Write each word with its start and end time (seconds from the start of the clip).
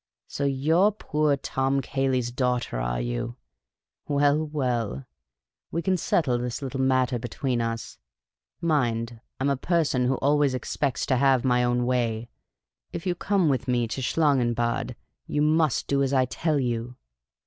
So 0.25 0.45
you 0.45 0.79
're 0.79 0.91
poor 0.91 1.37
Tom 1.37 1.79
Cayley 1.79 2.21
's 2.23 2.31
daughter, 2.31 2.79
are 2.79 2.99
you? 2.99 3.35
Well, 4.07 4.43
well, 4.47 5.05
we 5.69 5.83
can 5.83 5.93
14 5.93 5.93
Miss 5.93 6.09
Cay 6.09 6.15
ley's 6.15 6.17
Adventures 6.17 6.25
settle 6.25 6.37
this 6.39 6.61
little 6.73 6.81
matter 6.87 7.19
between 7.19 7.61
us. 7.61 7.97
Mind, 8.61 9.21
I 9.39 9.43
'ni 9.43 9.51
a 9.51 9.57
person 9.57 10.05
who 10.07 10.15
always 10.15 10.55
expects 10.55 11.05
to 11.05 11.17
have 11.17 11.45
my 11.45 11.63
own 11.63 11.85
way. 11.85 12.31
If 12.91 13.05
you 13.05 13.13
come 13.13 13.47
with 13.47 13.67
me 13.67 13.87
to 13.89 14.01
Schlangenbad, 14.01 14.95
you 15.27 15.43
must 15.43 15.85
do 15.85 16.01
as 16.01 16.13
I 16.13 16.25
tell 16.25 16.59
you." 16.59 16.95